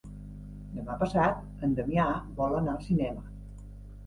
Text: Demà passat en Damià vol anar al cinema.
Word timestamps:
Demà 0.77 0.95
passat 1.01 1.67
en 1.67 1.75
Damià 1.81 2.07
vol 2.41 2.57
anar 2.63 2.75
al 2.79 2.83
cinema. 2.89 3.29